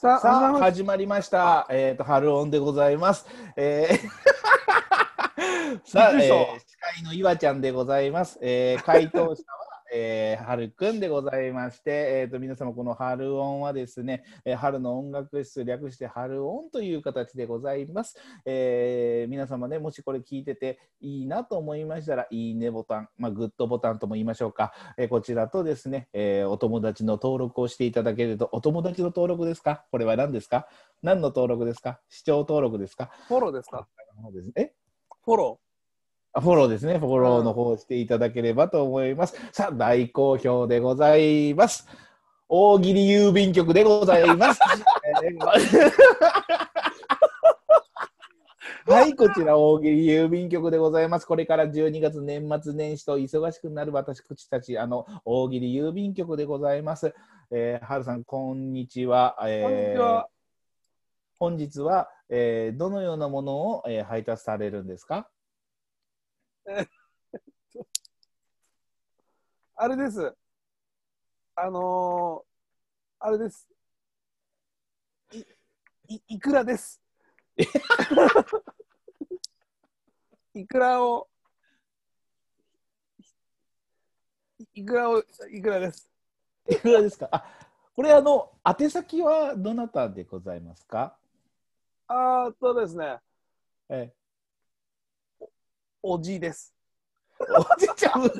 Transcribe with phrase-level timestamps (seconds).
[0.00, 1.66] さあ、始まりました。
[1.68, 3.26] えっ、と、春音でございます。
[3.56, 4.08] えー
[5.84, 8.38] さあ、えー司会の岩ちゃんでございます。
[8.40, 9.34] えー、回答者は、
[9.92, 11.90] えー、春くんでございまして、
[12.20, 18.16] えっ、と、皆様、この春音はですね、えー春の音楽室、略して春音という形でございます。
[18.44, 29.84] えー皆様ね、もしこれ聞いてていいなと思いましたら、いいねボタン、まあ、グッドボタンとも言いましょうか、えーこちらとですね、えーお友達の登録をしていただけると、お友達の登録ですか？
[29.90, 30.66] これは何ですか？
[31.02, 32.00] 何の登録ですか？
[32.08, 33.10] 視聴登録ですか？
[33.28, 33.86] フォローですか？
[34.56, 34.72] え？
[35.24, 35.67] フォロあ
[36.40, 36.98] フォローですね。
[36.98, 39.34] フォローの方をしていただければと思います。
[39.52, 41.86] さあ、大好評でございます。
[42.48, 44.60] 大喜利郵便局でございます。
[45.22, 45.38] え ー
[48.90, 51.26] はい、こちら大喜利郵便局でございます。
[51.26, 57.14] これから12月年末年始と忙しくなる私たち、あの、大喜利郵便局でございます。
[57.50, 59.36] えー、はるさん、こんにちは。
[59.42, 59.44] ー。
[59.48, 60.28] えーこんにちは。
[61.38, 65.28] 本日は、えーどのようなものを、えー配達されるんですか？
[69.76, 70.34] あれです。
[71.56, 73.66] あのー、あれです。
[75.32, 75.38] い、
[76.08, 77.00] い、いくらです。
[80.54, 81.28] いくらを、
[84.58, 86.10] いいくらを、いくらです。
[86.68, 87.28] いくらですか？
[87.32, 87.44] あ
[87.94, 91.18] これあの宛先はどなたでございますか、
[92.08, 93.18] あーっとですね、
[93.88, 94.12] え
[96.02, 96.74] おじです。
[97.40, 97.44] お
[97.78, 98.30] じちゃん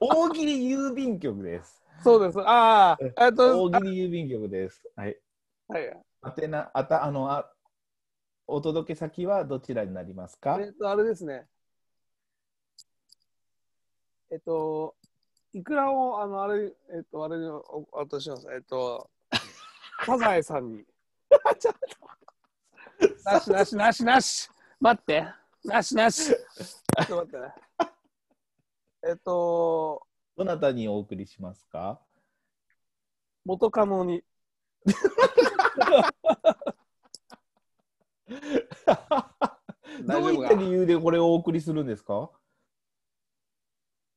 [0.00, 1.82] 大喜利郵便局です。
[2.02, 2.40] そうです。
[2.40, 4.82] ああ、ええっと、大喜利郵便局です。
[4.96, 5.16] はい。
[5.68, 6.02] あはい。
[6.40, 7.50] 宛名あたあのあ
[8.46, 10.58] お届け先はどちらになりますか？
[10.60, 11.46] えっと、あれですね。
[14.30, 14.94] えっと、
[15.52, 18.46] いくらを、あの、あれ、えっと、あれに、お渡します？
[18.52, 19.10] えっと、
[20.06, 20.84] サザエさんに。
[23.24, 24.50] なしなしなしなし。
[24.80, 25.26] 待って。
[25.64, 26.34] なしなし。
[26.96, 27.54] ちょっと待ってね。
[29.08, 30.06] えっと、
[30.36, 32.00] どなたにお送りしますか？
[33.44, 34.22] 元カノに。
[40.04, 42.30] 大どういった理由でこれをお送りするんですか？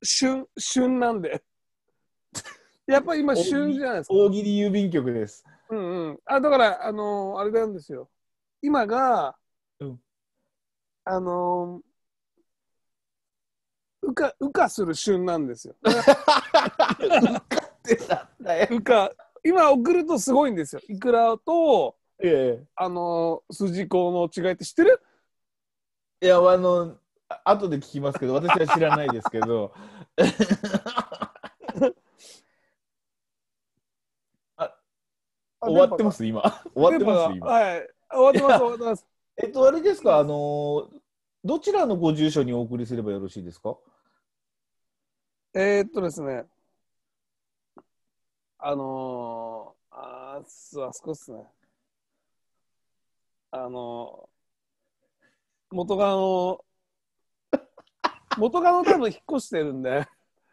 [0.04, 1.44] 旬、旬なんで。
[2.86, 4.14] やっぱり今、旬じゃないですか。
[4.14, 5.44] 大喜利郵便局です。
[5.70, 6.20] うんうん。
[6.26, 8.10] あ、だから、あのーあれなんですよ。
[8.62, 9.36] 今が、
[9.80, 10.00] うん
[11.06, 11.85] あのー
[14.08, 15.76] 羽化、羽化する旬なんですよ。
[17.84, 18.68] でたんだよ。
[18.70, 19.12] 羽化、
[19.44, 20.82] 今送るとすごいんですよ。
[20.90, 25.02] イクラと、ええあのー筋子の違いって知ってる？
[26.22, 29.74] いや、あの、あ後で聞きますけど、私は知らないですけど。
[34.58, 34.74] あ
[35.62, 36.18] 終わってます？
[36.18, 36.42] す、今。
[36.74, 37.48] 終わってます、今。
[37.48, 37.90] はい。
[38.10, 39.06] 終わってます、終わってます。
[39.38, 40.90] えっと、あれですか、あの、
[41.44, 43.76] どちらのご住所にお送りすればよろしいですか？
[45.58, 46.44] えーっとですね。
[48.60, 51.46] あのー、ああそこっすね。
[53.52, 56.60] あのー、元カノ、
[58.38, 60.06] 元カノ多分引っ越してるんで、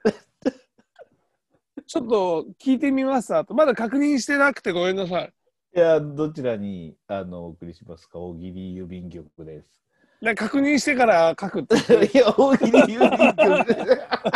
[1.85, 5.35] ちょっと聞いてみますあと、まだ確認してなくてごめんなさい。
[5.75, 8.21] いや、どちらにあのお送りしますか？
[8.21, 9.83] 大喜利郵便局です。
[10.21, 11.75] で確認してから書くって。
[12.15, 14.32] いや、大喜利郵便局。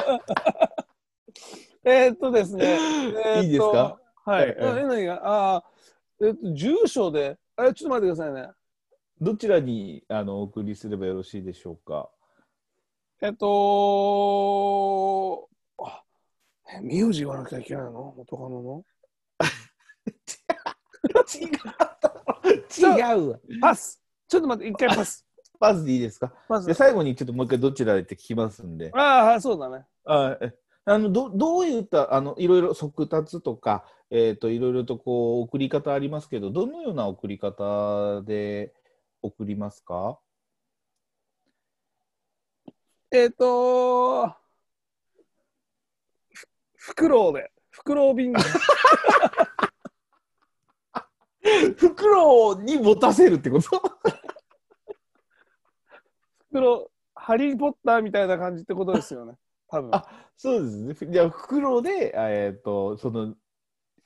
[1.88, 2.64] えーっとですね。
[2.64, 2.76] え
[3.40, 3.98] ーいいですか？
[4.24, 4.56] はい。
[4.58, 5.20] え何が？
[5.56, 8.50] あーえーっと、住所で、あれ、ちょっと待ってくださいね。
[9.20, 12.10] どちらにあのお送りすればよろしいでしょうか？
[13.22, 13.48] えっと、
[15.78, 16.02] あ、
[16.74, 18.12] え名字言わなきゃいけないの？
[18.16, 18.84] 元カノの？
[21.34, 22.98] 違う。
[22.98, 23.38] 違うわ。
[23.60, 25.24] パスちょっと待って、一回パス。
[25.60, 26.32] まずでいいですか？
[26.48, 26.74] パスで。
[26.74, 28.90] 最後にちょっともう一回どちらでって聞きますんで。
[28.92, 29.86] ああ、はいそうだね。
[30.04, 30.52] あえ
[30.88, 38.72] あのどどういったあのいろいろ速達とか、えー、といろいろとこう送り方ありますけど、どのような送り方で
[39.20, 40.20] 送りますか？
[43.10, 44.28] えっと、
[46.32, 47.50] ふフクロウで。
[47.70, 48.38] フクロウ便で。
[51.76, 53.70] 袋に持たせるってこと？
[53.70, 53.80] フ
[56.52, 59.36] クロウ、ハリー・ポッターみたいな感じってことですよね。
[59.68, 59.90] 多分。
[59.94, 61.12] あそうですね。
[61.12, 63.34] じゃあ袋で、えー、とその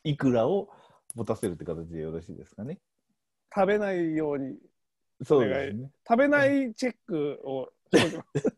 [0.04, 0.70] いくらを
[1.14, 2.78] 持たせるって形でよろしいですかね。
[3.54, 4.56] 食べないように、
[5.24, 5.90] そうですね。
[6.08, 8.56] 食べないチェックをしておきます。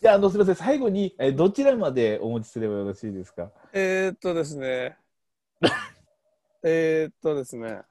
[0.00, 3.52] じゃあ、あのすみません、最後に、えーどちらまでお持ちすればよろしいですか？
[3.72, 4.96] えーっとですね。
[6.64, 7.82] えー、っとですね。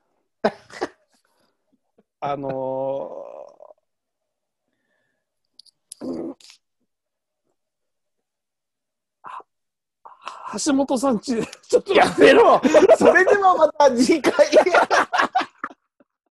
[2.19, 6.35] あのーうん
[9.23, 9.45] は
[10.65, 11.35] 橋本さんち、
[11.69, 12.61] ちょっとやめろ
[12.97, 14.33] それでもまた次回。